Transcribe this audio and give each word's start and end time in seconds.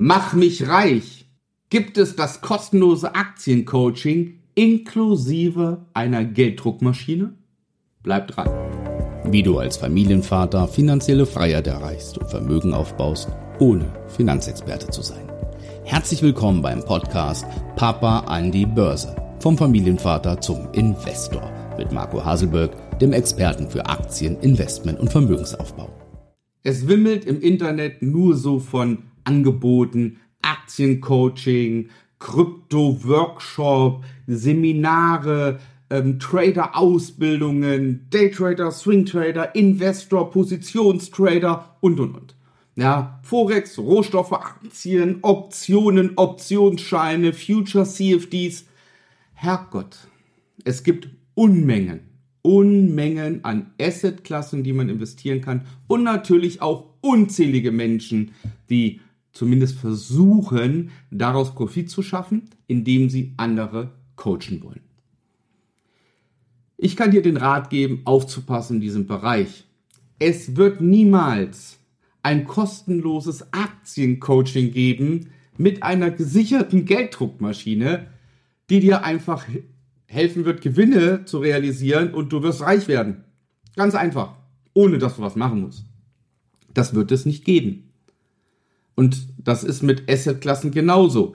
Mach 0.00 0.32
mich 0.32 0.68
reich 0.68 1.26
gibt 1.70 1.98
es 1.98 2.14
das 2.14 2.40
kostenlose 2.40 3.16
Aktiencoaching 3.16 4.34
inklusive 4.54 5.86
einer 5.92 6.24
Gelddruckmaschine? 6.24 7.34
Bleib 8.04 8.28
dran. 8.28 8.48
Wie 9.24 9.42
du 9.42 9.58
als 9.58 9.76
Familienvater 9.76 10.68
finanzielle 10.68 11.26
Freiheit 11.26 11.66
erreichst 11.66 12.16
und 12.16 12.30
Vermögen 12.30 12.74
aufbaust, 12.74 13.28
ohne 13.58 13.92
Finanzexperte 14.06 14.86
zu 14.86 15.02
sein. 15.02 15.32
Herzlich 15.82 16.22
willkommen 16.22 16.62
beim 16.62 16.84
Podcast 16.84 17.44
Papa 17.74 18.20
an 18.20 18.52
die 18.52 18.66
Börse. 18.66 19.16
Vom 19.40 19.58
Familienvater 19.58 20.40
zum 20.40 20.68
Investor 20.74 21.50
mit 21.76 21.90
Marco 21.90 22.24
Haselberg, 22.24 23.00
dem 23.00 23.12
Experten 23.12 23.68
für 23.68 23.84
Aktien, 23.84 24.38
Investment 24.42 25.00
und 25.00 25.10
Vermögensaufbau. 25.10 25.90
Es 26.62 26.86
wimmelt 26.86 27.24
im 27.24 27.40
Internet 27.40 28.00
nur 28.00 28.36
so 28.36 28.60
von 28.60 29.07
Angeboten, 29.28 30.20
Aktiencoaching, 30.40 31.90
Krypto-Workshop, 32.18 34.02
Seminare, 34.26 35.60
ähm, 35.90 36.18
Trader-Ausbildungen, 36.18 38.06
Daytrader, 38.10 38.70
Swingtrader, 38.70 39.54
Investor, 39.54 40.30
Positionstrader 40.30 41.76
und, 41.80 42.00
und, 42.00 42.14
und. 42.14 42.34
Ja, 42.76 43.20
Forex, 43.22 43.78
Rohstoffe, 43.78 44.32
Aktien, 44.32 45.18
Optionen, 45.22 46.12
Optionsscheine, 46.16 47.32
Future 47.32 47.84
CFDs. 47.84 48.64
Herrgott, 49.34 50.08
es 50.64 50.84
gibt 50.84 51.08
Unmengen, 51.34 52.00
Unmengen 52.42 53.44
an 53.44 53.72
Assetklassen, 53.80 54.62
die 54.62 54.72
man 54.72 54.88
investieren 54.88 55.40
kann 55.40 55.66
und 55.86 56.02
natürlich 56.02 56.62
auch 56.62 56.86
unzählige 57.00 57.72
Menschen, 57.72 58.32
die 58.70 59.00
zumindest 59.38 59.78
versuchen, 59.78 60.90
daraus 61.10 61.54
Profit 61.54 61.88
zu 61.88 62.02
schaffen, 62.02 62.50
indem 62.66 63.08
sie 63.08 63.34
andere 63.36 63.92
coachen 64.16 64.62
wollen. 64.62 64.80
Ich 66.76 66.96
kann 66.96 67.12
dir 67.12 67.22
den 67.22 67.36
Rat 67.36 67.70
geben, 67.70 68.02
aufzupassen 68.04 68.76
in 68.76 68.80
diesem 68.80 69.06
Bereich. 69.06 69.64
Es 70.18 70.56
wird 70.56 70.80
niemals 70.80 71.78
ein 72.22 72.44
kostenloses 72.44 73.52
Aktiencoaching 73.52 74.72
geben 74.72 75.30
mit 75.56 75.84
einer 75.84 76.10
gesicherten 76.10 76.84
Gelddruckmaschine, 76.84 78.08
die 78.70 78.80
dir 78.80 79.04
einfach 79.04 79.46
helfen 80.06 80.44
wird, 80.44 80.62
Gewinne 80.62 81.24
zu 81.24 81.38
realisieren 81.38 82.12
und 82.12 82.32
du 82.32 82.42
wirst 82.42 82.62
reich 82.62 82.88
werden. 82.88 83.24
Ganz 83.76 83.94
einfach, 83.94 84.34
ohne 84.74 84.98
dass 84.98 85.16
du 85.16 85.22
was 85.22 85.36
machen 85.36 85.60
musst. 85.60 85.84
Das 86.74 86.94
wird 86.94 87.12
es 87.12 87.24
nicht 87.24 87.44
geben. 87.44 87.87
Und 88.98 89.28
das 89.38 89.62
ist 89.62 89.84
mit 89.84 90.10
Assetklassen 90.10 90.72
genauso. 90.72 91.34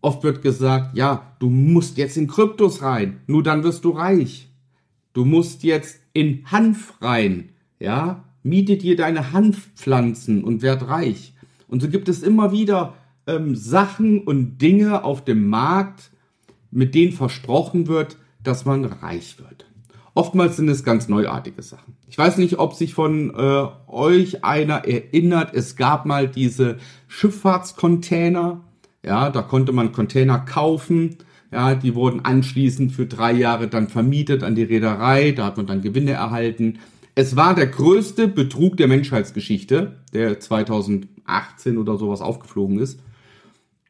Oft 0.00 0.22
wird 0.22 0.42
gesagt, 0.42 0.96
ja, 0.96 1.34
du 1.40 1.50
musst 1.50 1.98
jetzt 1.98 2.16
in 2.16 2.28
Kryptos 2.28 2.82
rein, 2.82 3.18
nur 3.26 3.42
dann 3.42 3.64
wirst 3.64 3.84
du 3.84 3.90
reich. 3.90 4.48
Du 5.12 5.24
musst 5.24 5.64
jetzt 5.64 5.98
in 6.12 6.44
Hanf 6.52 6.94
rein, 7.00 7.48
ja, 7.80 8.22
miete 8.44 8.76
dir 8.76 8.94
deine 8.94 9.32
Hanfpflanzen 9.32 10.44
und 10.44 10.62
werd 10.62 10.86
reich. 10.86 11.34
Und 11.66 11.82
so 11.82 11.88
gibt 11.88 12.08
es 12.08 12.22
immer 12.22 12.52
wieder 12.52 12.94
ähm, 13.26 13.56
Sachen 13.56 14.20
und 14.20 14.58
Dinge 14.58 15.02
auf 15.02 15.24
dem 15.24 15.48
Markt, 15.48 16.12
mit 16.70 16.94
denen 16.94 17.10
versprochen 17.10 17.88
wird, 17.88 18.18
dass 18.44 18.66
man 18.66 18.84
reich 18.84 19.40
wird. 19.40 19.66
Oftmals 20.14 20.56
sind 20.56 20.68
es 20.68 20.84
ganz 20.84 21.08
neuartige 21.08 21.60
Sachen. 21.62 21.96
Ich 22.08 22.16
weiß 22.16 22.38
nicht, 22.38 22.60
ob 22.60 22.74
sich 22.74 22.94
von 22.94 23.34
äh, 23.34 23.66
euch 23.88 24.44
einer 24.44 24.84
erinnert, 24.86 25.52
es 25.54 25.74
gab 25.74 26.06
mal 26.06 26.28
diese 26.28 26.78
Schifffahrtscontainer. 27.08 28.60
Ja, 29.04 29.30
da 29.30 29.42
konnte 29.42 29.72
man 29.72 29.90
Container 29.90 30.38
kaufen. 30.38 31.16
Ja, 31.50 31.74
die 31.74 31.96
wurden 31.96 32.24
anschließend 32.24 32.92
für 32.92 33.06
drei 33.06 33.32
Jahre 33.32 33.68
dann 33.68 33.88
vermietet 33.88 34.44
an 34.44 34.54
die 34.54 34.62
Reederei. 34.62 35.32
Da 35.32 35.46
hat 35.46 35.56
man 35.56 35.66
dann 35.66 35.82
Gewinne 35.82 36.12
erhalten. 36.12 36.78
Es 37.16 37.34
war 37.34 37.54
der 37.54 37.66
größte 37.66 38.28
Betrug 38.28 38.76
der 38.76 38.88
Menschheitsgeschichte, 38.88 39.96
der 40.12 40.38
2018 40.38 41.76
oder 41.76 41.96
sowas 41.96 42.20
aufgeflogen 42.20 42.78
ist. 42.78 43.00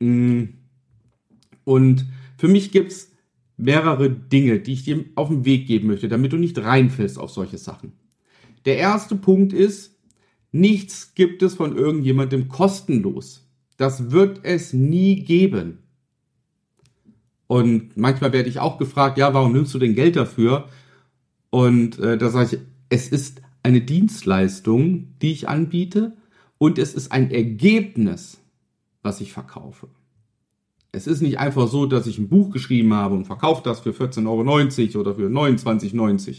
Mm. 0.00 0.44
Und 1.64 2.06
für 2.36 2.48
mich 2.48 2.72
gibt's 2.72 3.13
mehrere 3.64 4.10
Dinge, 4.10 4.60
die 4.60 4.74
ich 4.74 4.84
dir 4.84 5.04
auf 5.14 5.28
den 5.28 5.44
Weg 5.44 5.66
geben 5.66 5.88
möchte, 5.88 6.08
damit 6.08 6.32
du 6.32 6.36
nicht 6.36 6.58
reinfällst 6.58 7.18
auf 7.18 7.30
solche 7.30 7.58
Sachen. 7.58 7.92
Der 8.66 8.76
erste 8.76 9.16
Punkt 9.16 9.52
ist, 9.52 9.98
nichts 10.52 11.14
gibt 11.14 11.42
es 11.42 11.54
von 11.54 11.76
irgendjemandem 11.76 12.48
kostenlos. 12.48 13.48
Das 13.76 14.10
wird 14.10 14.40
es 14.42 14.72
nie 14.72 15.24
geben. 15.24 15.78
Und 17.46 17.96
manchmal 17.96 18.32
werde 18.32 18.48
ich 18.48 18.60
auch 18.60 18.78
gefragt, 18.78 19.18
ja, 19.18 19.34
warum 19.34 19.52
nimmst 19.52 19.74
du 19.74 19.78
denn 19.78 19.94
Geld 19.94 20.16
dafür? 20.16 20.68
Und 21.50 21.98
äh, 21.98 22.18
da 22.18 22.30
sage 22.30 22.56
ich, 22.56 22.60
es 22.88 23.08
ist 23.08 23.42
eine 23.62 23.80
Dienstleistung, 23.80 25.14
die 25.20 25.32
ich 25.32 25.48
anbiete 25.48 26.16
und 26.58 26.78
es 26.78 26.94
ist 26.94 27.12
ein 27.12 27.30
Ergebnis, 27.30 28.38
was 29.02 29.20
ich 29.20 29.32
verkaufe. 29.32 29.88
Es 30.94 31.06
ist 31.06 31.20
nicht 31.20 31.38
einfach 31.38 31.68
so, 31.68 31.86
dass 31.86 32.06
ich 32.06 32.18
ein 32.18 32.28
Buch 32.28 32.50
geschrieben 32.50 32.94
habe 32.94 33.14
und 33.14 33.24
verkaufe 33.24 33.62
das 33.64 33.80
für 33.80 33.90
14,90 33.90 34.26
Euro 34.94 35.00
oder 35.00 35.14
für 35.14 35.28
29,90 35.28 35.98
Euro, 35.98 36.36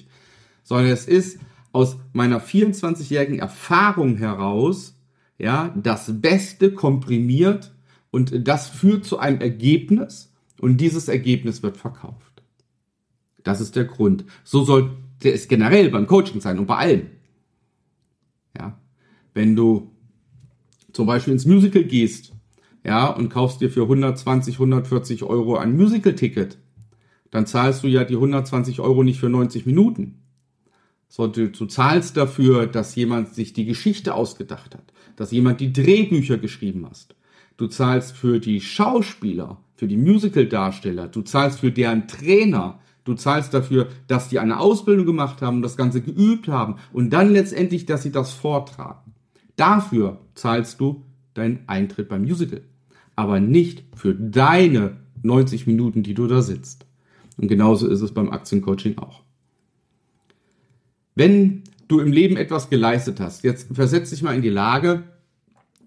sondern 0.64 0.88
es 0.88 1.08
ist 1.08 1.40
aus 1.74 1.98
meiner 2.14 2.40
24-jährigen 2.42 3.40
Erfahrung 3.40 4.16
heraus, 4.16 4.98
ja, 5.38 5.76
das 5.76 6.22
Beste 6.22 6.72
komprimiert 6.72 7.74
und 8.12 8.48
das 8.48 8.70
führt 8.70 9.04
zu 9.04 9.20
einem 9.20 9.42
Ergebnis 9.42 10.32
und 10.62 10.78
dieses 10.78 11.10
Ergebnis 11.10 11.62
wird 11.62 11.76
verkauft. 11.76 12.44
Das 13.44 13.60
ist 13.60 13.76
der 13.76 13.84
Grund. 13.84 14.24
So 14.46 14.64
sollte 14.64 14.96
es 15.24 15.50
generell 15.50 15.90
beim 15.90 16.08
Coaching 16.08 16.40
sein 16.40 16.60
und 16.60 16.66
bei 16.66 16.78
allem. 16.78 17.08
Ja, 18.58 18.80
wenn 19.34 19.56
du 19.58 19.92
zum 20.94 21.08
Beispiel 21.08 21.34
ins 21.34 21.46
Musical 21.46 21.84
gehst 21.84 22.35
ja, 22.86 23.08
und 23.08 23.30
kaufst 23.30 23.62
dir 23.62 23.72
für 23.72 23.82
120, 23.82 24.56
140 24.56 25.24
Euro 25.24 25.58
ein 25.58 25.76
Musical-Ticket, 25.76 26.60
dann 27.32 27.48
zahlst 27.48 27.84
du 27.84 27.88
ja 27.88 28.04
die 28.04 28.14
120 28.14 28.80
Euro 28.80 29.04
nicht 29.04 29.20
für 29.20 29.28
90 29.28 29.66
Minuten. 29.66 30.22
Sondern 31.08 31.52
du 31.52 31.66
zahlst 31.66 32.16
dafür, 32.16 32.68
dass 32.68 32.96
jemand 32.96 33.34
sich 33.34 33.54
die 33.54 33.66
Geschichte 33.66 34.14
ausgedacht 34.14 34.76
hat, 34.76 34.94
dass 35.16 35.32
jemand 35.32 35.62
die 35.62 35.74
Drehbücher 35.74 36.38
geschrieben 36.38 36.86
hast. 36.88 37.16
Du 37.58 37.68
zahlst 37.68 38.16
für 38.16 38.40
die 38.40 38.62
Schauspieler, 38.62 39.58
für 39.76 39.88
die 39.88 39.98
Musical-Darsteller, 39.98 41.08
du 41.08 41.24
zahlst 41.24 41.62
für 41.62 41.72
deren 41.72 42.08
Trainer, 42.08 42.80
du 43.04 43.16
zahlst 43.16 43.54
dafür, 43.56 43.88
dass 44.08 44.30
die 44.30 44.38
eine 44.38 44.60
Ausbildung 44.60 45.08
gemacht 45.08 45.42
haben 45.42 45.58
und 45.58 45.64
das 45.64 45.78
Ganze 45.78 46.02
geübt 46.02 46.48
haben 46.50 46.76
und 46.94 47.10
dann 47.10 47.32
letztendlich, 47.32 47.88
dass 47.88 48.04
sie 48.04 48.12
das 48.12 48.34
vortragen. 48.34 49.14
Dafür 49.56 50.20
zahlst 50.36 50.80
du 50.80 51.04
deinen 51.34 51.64
Eintritt 51.68 52.10
beim 52.10 52.22
Musical 52.22 52.62
aber 53.16 53.40
nicht 53.40 53.84
für 53.96 54.14
deine 54.14 54.98
90 55.24 55.68
Minuten, 55.68 56.04
die 56.04 56.14
du 56.14 56.28
da 56.28 56.42
sitzt. 56.42 56.86
Und 57.38 57.48
genauso 57.48 57.88
ist 57.88 58.02
es 58.02 58.14
beim 58.14 58.32
Aktiencoaching 58.32 58.98
auch. 58.98 59.22
Wenn 61.16 61.64
du 61.88 62.00
im 62.00 62.12
Leben 62.12 62.38
etwas 62.38 62.70
geleistet 62.70 63.20
hast, 63.20 63.44
jetzt 63.44 63.74
versetz 63.74 64.10
dich 64.10 64.22
mal 64.22 64.36
in 64.36 64.42
die 64.42 64.50
Lage, 64.50 65.04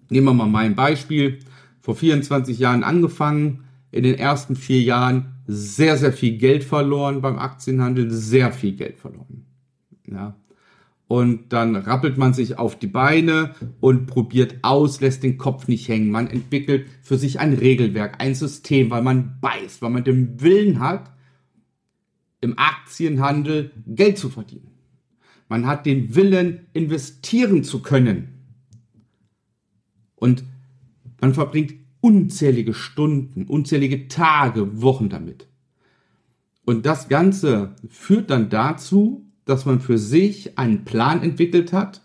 nehmen 0.09 0.27
wir 0.27 0.33
mal 0.33 0.47
mein 0.47 0.75
Beispiel, 0.75 1.39
vor 1.81 1.95
24 1.95 2.59
Jahren 2.59 2.83
angefangen, 2.83 3.63
in 3.91 4.03
den 4.03 4.15
ersten 4.15 4.55
vier 4.55 4.81
Jahren 4.81 5.33
sehr, 5.47 5.97
sehr 5.97 6.13
viel 6.13 6.37
Geld 6.37 6.63
verloren 6.63 7.21
beim 7.21 7.39
Aktienhandel, 7.39 8.11
sehr 8.11 8.51
viel 8.51 8.73
Geld 8.73 8.99
verloren. 8.99 9.45
Ja 10.05 10.35
und 11.09 11.53
dann 11.53 11.75
rappelt 11.75 12.19
man 12.19 12.35
sich 12.35 12.59
auf 12.59 12.77
die 12.77 12.85
Beine 12.85 13.55
und 13.79 14.05
probiert 14.05 14.57
aus, 14.61 15.01
lässt 15.01 15.23
den 15.23 15.39
Kopf 15.39 15.67
nicht 15.67 15.87
hängen. 15.87 16.11
Man 16.11 16.27
entwickelt 16.27 16.85
für 17.01 17.17
sich 17.17 17.39
ein 17.39 17.53
Regelwerk, 17.53 18.21
ein 18.21 18.35
System, 18.35 18.91
weil 18.91 19.01
man 19.01 19.39
beißt, 19.41 19.81
weil 19.81 19.89
man 19.89 20.03
den 20.03 20.39
Willen 20.39 20.79
hat, 20.79 21.11
im 22.41 22.59
Aktienhandel 22.59 23.71
Geld 23.87 24.19
zu 24.19 24.29
verdienen. 24.29 24.69
Man 25.47 25.65
hat 25.65 25.87
den 25.87 26.13
Willen, 26.13 26.67
investieren 26.73 27.63
zu 27.63 27.81
können. 27.81 28.45
Und 30.15 30.43
man 31.19 31.33
verbringt 31.33 31.73
unzählige 32.01 32.75
Stunden, 32.75 33.45
unzählige 33.47 34.09
Tage, 34.09 34.83
Wochen 34.83 35.09
damit. 35.09 35.47
Und 36.65 36.85
das 36.85 37.09
Ganze 37.09 37.73
führt 37.89 38.29
dann 38.29 38.51
dazu, 38.51 39.25
dass 39.49 39.65
man 39.65 39.79
für 39.79 39.97
sich 39.97 40.57
einen 40.59 40.85
Plan 40.85 41.23
entwickelt 41.23 41.73
hat, 41.73 42.01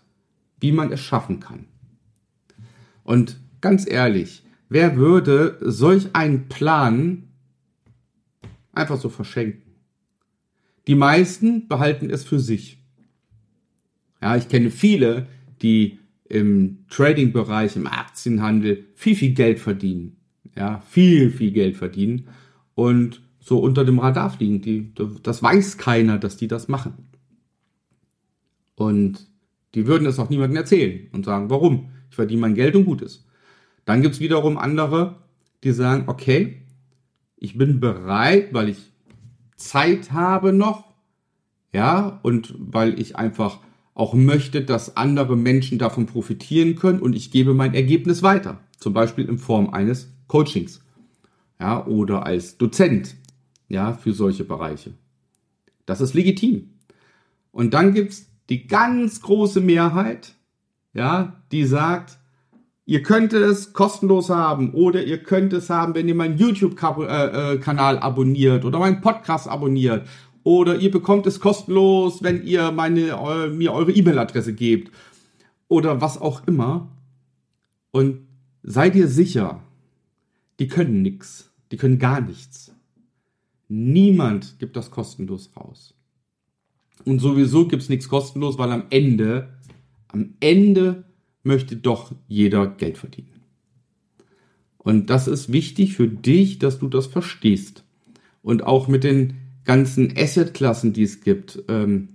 wie 0.59 0.71
man 0.71 0.91
es 0.91 0.99
schaffen 0.99 1.39
kann. 1.39 1.65
Und 3.03 3.39
ganz 3.61 3.89
ehrlich, 3.89 4.43
wer 4.67 4.97
würde 4.97 5.57
solch 5.61 6.15
einen 6.15 6.47
Plan 6.47 7.23
einfach 8.73 8.99
so 8.99 9.09
verschenken? 9.09 9.61
Die 10.87 10.95
meisten 10.95 11.67
behalten 11.67 12.09
es 12.09 12.23
für 12.23 12.39
sich. 12.39 12.79
Ja, 14.21 14.35
ich 14.35 14.49
kenne 14.49 14.71
viele, 14.71 15.27
die 15.61 15.99
im 16.27 16.85
Trading-Bereich, 16.89 17.75
im 17.75 17.85
Aktienhandel 17.85 18.85
viel, 18.95 19.15
viel 19.15 19.33
Geld 19.33 19.59
verdienen. 19.59 20.17
Ja, 20.55 20.79
viel, 20.89 21.29
viel 21.29 21.51
Geld 21.51 21.75
verdienen 21.75 22.27
und 22.73 23.21
so 23.39 23.59
unter 23.59 23.85
dem 23.85 23.99
Radar 23.99 24.31
fliegen. 24.31 24.61
Die, 24.61 24.93
das 25.21 25.43
weiß 25.43 25.77
keiner, 25.77 26.17
dass 26.17 26.37
die 26.37 26.47
das 26.47 26.67
machen. 26.67 27.09
Und 28.75 29.27
die 29.73 29.87
würden 29.87 30.07
es 30.07 30.19
auch 30.19 30.29
niemandem 30.29 30.57
erzählen 30.57 31.07
und 31.11 31.25
sagen, 31.25 31.49
warum? 31.49 31.89
Ich 32.09 32.15
verdiene 32.15 32.41
mein 32.41 32.55
Geld 32.55 32.75
und 32.75 32.85
gut 32.85 33.01
ist. 33.01 33.25
Dann 33.85 34.01
gibt's 34.01 34.19
wiederum 34.19 34.57
andere, 34.57 35.17
die 35.63 35.71
sagen, 35.71 36.05
okay, 36.07 36.61
ich 37.37 37.57
bin 37.57 37.79
bereit, 37.79 38.53
weil 38.53 38.69
ich 38.69 38.91
Zeit 39.57 40.11
habe 40.11 40.53
noch, 40.53 40.85
ja, 41.73 42.19
und 42.23 42.55
weil 42.57 42.99
ich 42.99 43.15
einfach 43.15 43.59
auch 43.93 44.13
möchte, 44.13 44.61
dass 44.63 44.97
andere 44.97 45.35
Menschen 45.35 45.77
davon 45.77 46.05
profitieren 46.05 46.75
können 46.75 46.99
und 46.99 47.15
ich 47.15 47.31
gebe 47.31 47.53
mein 47.53 47.73
Ergebnis 47.73 48.23
weiter. 48.23 48.59
Zum 48.77 48.93
Beispiel 48.93 49.27
in 49.27 49.37
Form 49.37 49.69
eines 49.69 50.13
Coachings, 50.27 50.81
ja, 51.59 51.85
oder 51.85 52.25
als 52.25 52.57
Dozent, 52.57 53.15
ja, 53.67 53.93
für 53.93 54.13
solche 54.13 54.43
Bereiche. 54.43 54.93
Das 55.85 56.01
ist 56.01 56.13
legitim. 56.13 56.71
Und 57.51 57.73
dann 57.73 57.93
gibt's 57.93 58.27
die 58.49 58.67
ganz 58.67 59.21
große 59.21 59.61
Mehrheit, 59.61 60.33
ja, 60.93 61.41
die 61.51 61.65
sagt, 61.65 62.19
ihr 62.85 63.01
könnt 63.03 63.33
es 63.33 63.73
kostenlos 63.73 64.29
haben 64.29 64.73
oder 64.73 65.03
ihr 65.03 65.23
könnt 65.23 65.53
es 65.53 65.69
haben, 65.69 65.95
wenn 65.95 66.07
ihr 66.07 66.15
meinen 66.15 66.37
YouTube-Kanal 66.37 67.99
abonniert 67.99 68.63
oder 68.63 68.79
meinen 68.79 69.01
Podcast 69.01 69.47
abonniert 69.47 70.07
oder 70.43 70.77
ihr 70.77 70.91
bekommt 70.91 71.25
es 71.25 71.39
kostenlos, 71.39 72.21
wenn 72.21 72.43
ihr 72.43 72.71
meine, 72.71 73.51
mir 73.51 73.73
eure 73.73 73.91
E-Mail-Adresse 73.91 74.53
gebt 74.53 74.91
oder 75.67 76.01
was 76.01 76.21
auch 76.21 76.45
immer. 76.47 76.89
Und 77.91 78.27
seid 78.61 78.95
ihr 78.95 79.07
sicher, 79.07 79.61
die 80.59 80.67
können 80.67 81.01
nichts, 81.01 81.51
die 81.71 81.77
können 81.77 81.97
gar 81.97 82.21
nichts. 82.21 82.71
Niemand 83.67 84.59
gibt 84.59 84.75
das 84.77 84.91
kostenlos 84.91 85.49
raus. 85.57 85.95
Und 87.03 87.19
sowieso 87.19 87.67
gibt's 87.67 87.89
nichts 87.89 88.09
kostenlos, 88.09 88.57
weil 88.57 88.71
am 88.71 88.85
Ende, 88.89 89.49
am 90.07 90.35
Ende 90.39 91.03
möchte 91.43 91.75
doch 91.75 92.13
jeder 92.27 92.67
Geld 92.67 92.97
verdienen. 92.97 93.41
Und 94.77 95.09
das 95.09 95.27
ist 95.27 95.51
wichtig 95.51 95.95
für 95.95 96.07
dich, 96.07 96.59
dass 96.59 96.79
du 96.79 96.87
das 96.87 97.07
verstehst. 97.07 97.83
Und 98.41 98.63
auch 98.63 98.87
mit 98.87 99.03
den 99.03 99.33
ganzen 99.63 100.13
Assetklassen, 100.15 100.93
die 100.93 101.03
es 101.03 101.21
gibt, 101.21 101.63
ähm, 101.67 102.09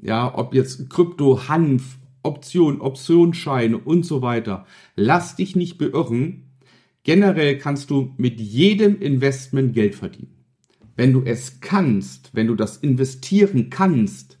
ja, 0.00 0.36
ob 0.36 0.54
jetzt 0.54 0.90
Krypto, 0.90 1.48
Hanf, 1.48 1.98
Option, 2.22 2.80
Optionsscheine 2.80 3.78
und 3.78 4.04
so 4.04 4.22
weiter. 4.22 4.66
Lass 4.94 5.36
dich 5.36 5.56
nicht 5.56 5.78
beirren. 5.78 6.50
Generell 7.02 7.58
kannst 7.58 7.90
du 7.90 8.12
mit 8.16 8.40
jedem 8.40 9.00
Investment 9.00 9.72
Geld 9.72 9.94
verdienen. 9.94 10.41
Wenn 11.02 11.14
du 11.14 11.22
es 11.24 11.58
kannst, 11.60 12.30
wenn 12.32 12.46
du 12.46 12.54
das 12.54 12.76
investieren 12.76 13.70
kannst, 13.70 14.38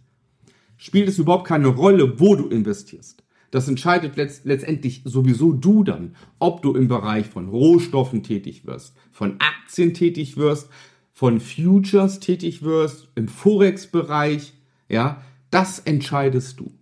spielt 0.76 1.08
es 1.08 1.18
überhaupt 1.18 1.48
keine 1.48 1.66
Rolle, 1.66 2.20
wo 2.20 2.36
du 2.36 2.46
investierst. 2.46 3.24
Das 3.50 3.66
entscheidet 3.66 4.14
letzt, 4.14 4.44
letztendlich 4.44 5.02
sowieso 5.04 5.54
du 5.54 5.82
dann, 5.82 6.14
ob 6.38 6.62
du 6.62 6.76
im 6.76 6.86
Bereich 6.86 7.26
von 7.26 7.48
Rohstoffen 7.48 8.22
tätig 8.22 8.64
wirst, 8.64 8.94
von 9.10 9.40
Aktien 9.40 9.92
tätig 9.92 10.36
wirst, 10.36 10.68
von 11.12 11.40
Futures 11.40 12.20
tätig 12.20 12.62
wirst, 12.62 13.08
im 13.16 13.26
Forex-Bereich, 13.26 14.52
ja, 14.88 15.20
das 15.50 15.80
entscheidest 15.80 16.60
du. 16.60 16.72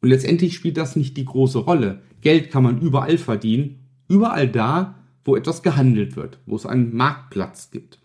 Und 0.00 0.08
letztendlich 0.08 0.54
spielt 0.54 0.78
das 0.78 0.96
nicht 0.96 1.18
die 1.18 1.26
große 1.26 1.58
Rolle. 1.58 2.00
Geld 2.22 2.50
kann 2.50 2.62
man 2.62 2.80
überall 2.80 3.18
verdienen, 3.18 3.80
überall 4.08 4.48
da, 4.48 5.04
wo 5.22 5.36
etwas 5.36 5.62
gehandelt 5.62 6.16
wird, 6.16 6.38
wo 6.46 6.56
es 6.56 6.64
einen 6.64 6.96
Marktplatz 6.96 7.70
gibt. 7.70 7.98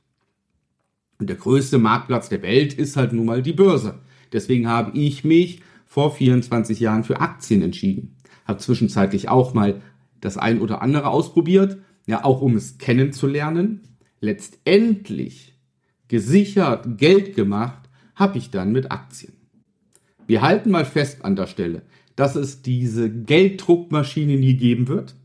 Und 1.24 1.28
der 1.28 1.38
größte 1.38 1.78
Marktplatz 1.78 2.28
der 2.28 2.42
Welt 2.42 2.74
ist 2.74 2.98
halt 2.98 3.14
nun 3.14 3.26
mal 3.26 3.42
die 3.42 3.54
Börse. 3.54 4.02
Deswegen 4.34 4.68
habe 4.68 4.92
ich 5.00 5.24
mich 5.24 5.62
vor 5.86 6.14
24 6.14 6.82
Jahren 6.82 7.06
für 7.06 7.22
Aktien 7.22 7.62
entschieden. 7.62 8.18
Habe 8.44 8.60
zwischenzeitlich 8.60 9.30
auch 9.30 9.54
mal 9.54 9.82
das 10.20 10.36
ein 10.38 10.60
oder 10.60 10.82
andere 10.82 11.08
ausprobiert, 11.08 11.78
ja 12.08 12.26
auch 12.26 12.42
um 12.42 12.58
es 12.58 12.78
kennenzulernen. 12.78 13.84
Letztendlich 14.20 15.58
gesichert 16.10 16.98
Geld 16.98 17.38
gemacht 17.38 17.90
habe 18.16 18.38
ich 18.38 18.52
dann 18.52 18.74
mit 18.74 18.92
Aktien. 18.92 19.32
Wir 20.28 20.42
halten 20.42 20.72
mal 20.72 20.84
fest 20.84 21.24
an 21.24 21.38
der 21.38 21.48
Stelle, 21.48 21.84
dass 22.18 22.36
es 22.36 22.64
diese 22.64 23.10
Gelddruckmaschine 23.10 24.36
nie 24.36 24.58
geben 24.58 24.90
wird. 24.90 25.16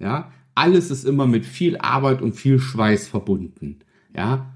Ja, 0.00 0.32
alles 0.56 0.90
ist 0.90 1.04
immer 1.04 1.28
mit 1.28 1.46
viel 1.46 1.76
Arbeit 1.78 2.22
und 2.22 2.32
viel 2.32 2.58
Schweiß 2.58 3.06
verbunden. 3.06 3.78
Ja, 4.16 4.52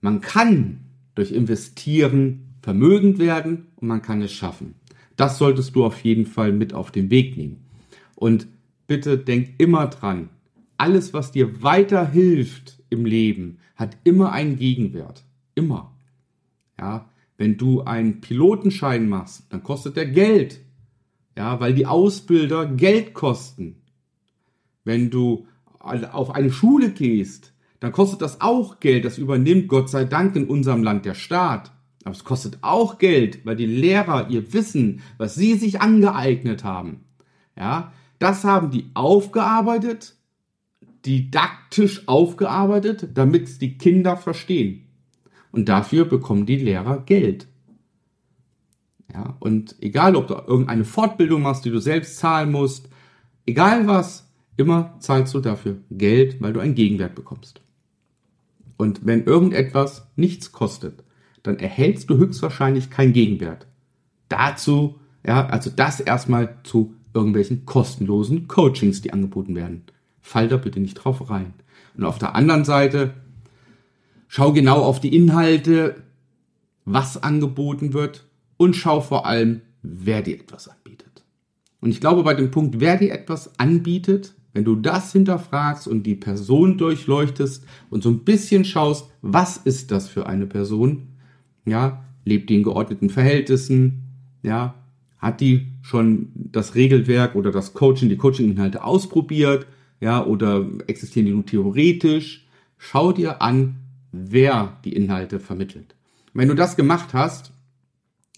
man 0.00 0.20
kann 0.20 0.80
durch 1.14 1.32
Investieren 1.32 2.54
vermögend 2.62 3.18
werden 3.18 3.66
und 3.76 3.88
man 3.88 4.02
kann 4.02 4.22
es 4.22 4.32
schaffen. 4.32 4.74
Das 5.16 5.38
solltest 5.38 5.74
du 5.74 5.84
auf 5.84 6.04
jeden 6.04 6.26
Fall 6.26 6.52
mit 6.52 6.72
auf 6.74 6.90
den 6.90 7.10
Weg 7.10 7.36
nehmen. 7.36 7.64
Und 8.14 8.46
bitte 8.86 9.18
denk 9.18 9.54
immer 9.58 9.88
dran, 9.88 10.28
alles, 10.76 11.12
was 11.12 11.32
dir 11.32 11.62
weiterhilft 11.62 12.82
im 12.88 13.04
Leben, 13.04 13.58
hat 13.74 13.96
immer 14.04 14.32
einen 14.32 14.56
Gegenwert. 14.56 15.24
Immer. 15.54 15.92
Ja, 16.78 17.08
wenn 17.36 17.56
du 17.56 17.82
einen 17.82 18.20
Pilotenschein 18.20 19.08
machst, 19.08 19.44
dann 19.50 19.62
kostet 19.62 19.96
der 19.96 20.06
Geld. 20.06 20.60
Ja, 21.36 21.60
weil 21.60 21.74
die 21.74 21.86
Ausbilder 21.86 22.66
Geld 22.66 23.14
kosten. 23.14 23.76
Wenn 24.84 25.10
du 25.10 25.46
auf 25.78 26.30
eine 26.30 26.50
Schule 26.52 26.90
gehst, 26.90 27.52
dann 27.80 27.92
kostet 27.92 28.22
das 28.22 28.40
auch 28.40 28.80
Geld. 28.80 29.04
Das 29.04 29.18
übernimmt 29.18 29.68
Gott 29.68 29.88
sei 29.88 30.04
Dank 30.04 30.34
in 30.36 30.48
unserem 30.48 30.82
Land 30.82 31.04
der 31.04 31.14
Staat. 31.14 31.72
Aber 32.04 32.14
es 32.14 32.24
kostet 32.24 32.58
auch 32.62 32.98
Geld, 32.98 33.44
weil 33.44 33.56
die 33.56 33.66
Lehrer 33.66 34.30
ihr 34.30 34.52
Wissen, 34.52 35.02
was 35.18 35.34
sie 35.34 35.54
sich 35.54 35.80
angeeignet 35.80 36.64
haben, 36.64 37.04
ja, 37.56 37.92
das 38.18 38.44
haben 38.44 38.70
die 38.70 38.90
aufgearbeitet, 38.94 40.14
didaktisch 41.04 42.06
aufgearbeitet, 42.08 43.08
damit 43.14 43.60
die 43.60 43.78
Kinder 43.78 44.16
verstehen. 44.16 44.86
Und 45.52 45.68
dafür 45.68 46.04
bekommen 46.04 46.46
die 46.46 46.56
Lehrer 46.56 47.00
Geld. 47.04 47.46
Ja, 49.12 49.36
und 49.40 49.76
egal, 49.80 50.16
ob 50.16 50.28
du 50.28 50.34
irgendeine 50.34 50.84
Fortbildung 50.84 51.42
machst, 51.42 51.64
die 51.64 51.70
du 51.70 51.78
selbst 51.78 52.18
zahlen 52.18 52.52
musst, 52.52 52.88
egal 53.46 53.86
was, 53.86 54.30
immer 54.56 54.96
zahlst 54.98 55.34
du 55.34 55.40
dafür 55.40 55.78
Geld, 55.90 56.40
weil 56.42 56.52
du 56.52 56.60
einen 56.60 56.74
Gegenwert 56.74 57.14
bekommst. 57.14 57.60
Und 58.78 59.04
wenn 59.04 59.24
irgendetwas 59.24 60.06
nichts 60.16 60.52
kostet, 60.52 61.04
dann 61.42 61.58
erhältst 61.58 62.08
du 62.08 62.16
höchstwahrscheinlich 62.16 62.88
keinen 62.88 63.12
Gegenwert. 63.12 63.66
Dazu, 64.30 65.00
ja, 65.26 65.46
also 65.46 65.68
das 65.68 66.00
erstmal 66.00 66.56
zu 66.62 66.94
irgendwelchen 67.12 67.66
kostenlosen 67.66 68.48
Coachings, 68.48 69.02
die 69.02 69.12
angeboten 69.12 69.54
werden. 69.54 69.82
Fall 70.20 70.48
da 70.48 70.56
bitte 70.56 70.80
nicht 70.80 70.94
drauf 70.94 71.28
rein. 71.28 71.54
Und 71.96 72.04
auf 72.04 72.18
der 72.18 72.36
anderen 72.36 72.64
Seite, 72.64 73.14
schau 74.28 74.52
genau 74.52 74.82
auf 74.82 75.00
die 75.00 75.14
Inhalte, 75.14 76.04
was 76.84 77.22
angeboten 77.22 77.92
wird 77.92 78.26
und 78.56 78.76
schau 78.76 79.00
vor 79.00 79.26
allem, 79.26 79.62
wer 79.82 80.22
dir 80.22 80.36
etwas 80.36 80.68
anbietet. 80.68 81.24
Und 81.80 81.90
ich 81.90 82.00
glaube, 82.00 82.22
bei 82.22 82.34
dem 82.34 82.50
Punkt, 82.50 82.78
wer 82.78 82.96
dir 82.96 83.12
etwas 83.12 83.58
anbietet, 83.58 84.34
wenn 84.58 84.64
du 84.64 84.74
das 84.74 85.12
hinterfragst 85.12 85.86
und 85.86 86.02
die 86.02 86.16
Person 86.16 86.78
durchleuchtest 86.78 87.64
und 87.90 88.02
so 88.02 88.10
ein 88.10 88.24
bisschen 88.24 88.64
schaust, 88.64 89.08
was 89.22 89.56
ist 89.56 89.92
das 89.92 90.08
für 90.08 90.26
eine 90.26 90.46
Person? 90.48 91.10
Ja, 91.64 92.02
lebt 92.24 92.50
die 92.50 92.56
in 92.56 92.64
geordneten 92.64 93.08
Verhältnissen? 93.08 94.02
Ja, 94.42 94.74
hat 95.18 95.40
die 95.40 95.68
schon 95.80 96.32
das 96.34 96.74
Regelwerk 96.74 97.36
oder 97.36 97.52
das 97.52 97.72
Coaching, 97.72 98.08
die 98.08 98.16
Coaching-Inhalte 98.16 98.82
ausprobiert? 98.82 99.68
Ja, 100.00 100.26
oder 100.26 100.66
existieren 100.88 101.26
die 101.26 101.32
nur 101.32 101.46
theoretisch? 101.46 102.44
Schau 102.78 103.12
dir 103.12 103.40
an, 103.40 103.76
wer 104.10 104.76
die 104.84 104.96
Inhalte 104.96 105.38
vermittelt. 105.38 105.94
Wenn 106.34 106.48
du 106.48 106.56
das 106.56 106.74
gemacht 106.74 107.14
hast, 107.14 107.52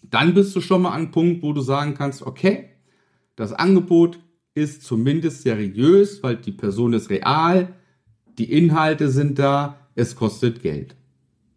dann 0.02 0.34
bist 0.34 0.54
du 0.54 0.60
schon 0.60 0.82
mal 0.82 0.90
an 0.90 0.96
einem 0.96 1.10
Punkt, 1.12 1.42
wo 1.42 1.54
du 1.54 1.62
sagen 1.62 1.94
kannst, 1.94 2.20
okay, 2.20 2.68
das 3.36 3.54
Angebot 3.54 4.18
ist 4.54 4.82
zumindest 4.82 5.42
seriös, 5.42 6.22
weil 6.22 6.36
die 6.36 6.52
Person 6.52 6.92
ist 6.92 7.10
real, 7.10 7.74
die 8.38 8.52
Inhalte 8.52 9.10
sind 9.10 9.38
da, 9.38 9.78
es 9.94 10.16
kostet 10.16 10.62
Geld. 10.62 10.96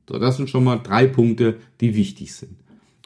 So, 0.08 0.20
das 0.20 0.38
sind 0.38 0.50
schon 0.50 0.64
mal 0.64 0.78
drei 0.78 1.08
Punkte, 1.08 1.58
die 1.80 1.96
wichtig 1.96 2.34
sind. 2.34 2.58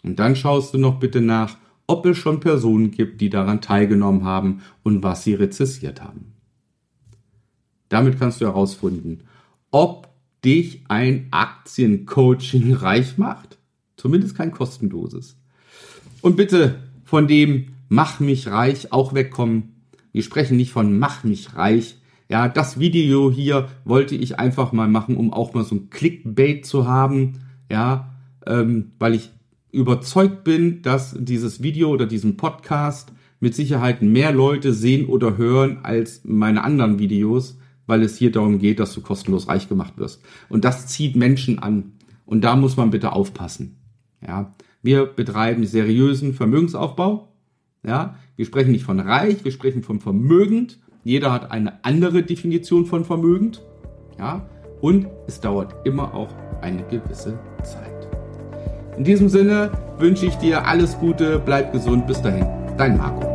Und 0.04 0.20
dann 0.20 0.36
schaust 0.36 0.74
du 0.74 0.78
noch 0.78 1.00
bitte 1.00 1.22
nach, 1.22 1.58
ob 1.86 2.06
es 2.06 2.18
schon 2.18 2.40
Personen 2.40 2.92
gibt, 2.92 3.22
die 3.22 3.30
daran 3.30 3.62
teilgenommen 3.62 4.24
haben 4.24 4.62
und 4.84 5.04
was 5.04 5.24
sie 5.24 5.36
rezessiert 5.36 6.02
haben. 6.02 6.34
Damit 7.90 8.20
kannst 8.20 8.42
du 8.42 8.46
herausfinden, 8.46 9.24
ob 9.72 10.10
dich 10.44 10.84
ein 10.90 11.28
Aktiencoaching 11.32 12.74
reich 12.76 13.18
macht. 13.18 13.58
Zumindest 13.96 14.36
kein 14.36 14.52
kostenloses. 14.52 15.38
Und 16.22 16.36
bitte 16.36 16.84
von 17.04 17.28
dem, 17.28 17.68
Mach 17.90 18.20
mich 18.20 18.48
reich 18.48 18.92
auch 18.92 19.14
wegkommen. 19.14 19.74
Wir 20.12 20.24
sprechen 20.24 20.58
nicht 20.58 20.72
von 20.72 20.98
Mach 20.98 21.24
mich 21.24 21.56
reich. 21.56 21.98
Ja, 22.30 22.50
das 22.50 22.80
Video 22.80 23.32
hier 23.32 23.70
wollte 23.86 24.16
ich 24.16 24.40
einfach 24.40 24.74
mal 24.74 24.88
machen, 24.88 25.16
um 25.16 25.32
auch 25.32 25.54
mal 25.54 25.64
so 25.64 25.76
ein 25.76 25.90
Clickbait 25.90 26.66
zu 26.66 26.88
haben. 26.88 27.40
Ja, 27.72 28.14
ähm, 28.46 28.92
weil 29.00 29.16
ich 29.16 29.32
überzeugt 29.72 30.44
bin, 30.44 30.82
dass 30.82 31.16
dieses 31.20 31.62
Video 31.62 31.90
oder 31.90 32.06
diesen 32.06 32.38
Podcast 32.38 33.12
mit 33.40 33.56
Sicherheit 33.56 34.02
mehr 34.02 34.32
Leute 34.32 34.74
sehen 34.74 35.06
oder 35.06 35.38
hören 35.38 35.80
als 35.84 36.22
meine 36.24 36.64
anderen 36.64 37.00
Videos, 37.00 37.60
weil 37.86 38.02
es 38.02 38.18
hier 38.18 38.32
darum 38.32 38.60
geht, 38.60 38.80
dass 38.80 38.94
du 38.94 39.02
kostenlos 39.02 39.48
reich 39.48 39.70
gemacht 39.70 39.98
wirst. 39.98 40.22
Und 40.50 40.66
das 40.66 40.88
zieht 40.88 41.16
Menschen 41.16 41.60
an. 41.60 41.94
Und 42.26 42.42
da 42.42 42.56
muss 42.56 42.76
man 42.76 42.90
bitte 42.90 43.14
aufpassen. 43.14 43.78
Ja, 44.26 44.56
wir 44.82 45.06
betreiben 45.06 45.66
seriösen 45.66 46.34
Vermögensaufbau. 46.34 47.34
Ja, 47.86 48.16
wir 48.38 48.46
sprechen 48.46 48.72
nicht 48.72 48.86
von 48.86 49.00
reich, 49.00 49.44
wir 49.44 49.52
sprechen 49.52 49.84
von 49.84 50.00
vermögend. 50.00 50.80
Jeder 51.04 51.34
hat 51.34 51.52
eine 51.52 51.84
andere 51.84 52.24
Definition 52.24 52.86
von 52.86 53.04
vermögend. 53.04 53.64
Ja, 54.18 54.48
und 54.80 55.08
es 55.28 55.42
dauert 55.42 55.76
immer 55.86 56.14
auch 56.14 56.30
eine 56.62 56.84
gewisse 56.84 57.38
Zeit. 57.64 58.08
In 58.96 59.04
diesem 59.04 59.28
Sinne 59.30 59.72
wünsche 60.00 60.26
ich 60.28 60.36
dir 60.36 60.66
alles 60.66 60.98
Gute, 61.00 61.42
bleib 61.44 61.74
gesund, 61.74 62.08
bis 62.08 62.22
dahin. 62.22 62.48
Dein 62.78 62.98
Marc. 62.98 63.27